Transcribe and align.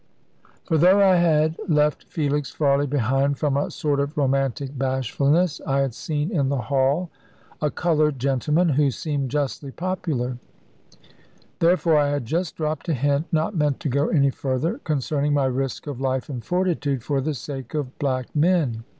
For 0.63 0.79
though 0.79 0.99
I 0.99 1.17
had 1.17 1.59
left 1.67 2.05
Felix 2.05 2.49
Farley 2.49 2.87
behind, 2.87 3.37
from 3.37 3.55
a 3.55 3.69
sort 3.69 3.99
of 3.99 4.17
romantic 4.17 4.75
bashfulness, 4.75 5.61
I 5.67 5.81
had 5.81 5.93
seen 5.93 6.31
in 6.31 6.49
the 6.49 6.57
hall 6.57 7.11
a 7.61 7.69
coloured 7.69 8.17
gentleman, 8.17 8.69
who 8.69 8.89
seemed 8.89 9.29
justly 9.29 9.69
popular; 9.71 10.39
therefore 11.59 11.97
I 11.97 12.07
had 12.09 12.25
just 12.25 12.55
dropped 12.55 12.89
a 12.89 12.95
hint 12.95 13.27
(not 13.31 13.55
meant 13.55 13.79
to 13.81 13.89
go 13.89 14.07
any 14.07 14.31
further) 14.31 14.79
concerning 14.79 15.35
my 15.35 15.45
risk 15.45 15.85
of 15.85 16.01
life 16.01 16.29
and 16.29 16.43
fortitude 16.43 17.03
for 17.03 17.21
the 17.21 17.35
sake 17.35 17.75
of 17.75 17.99
black 17.99 18.35
men. 18.35 18.83